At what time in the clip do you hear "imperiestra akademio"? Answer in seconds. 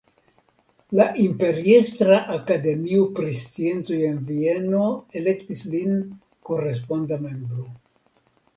1.23-3.03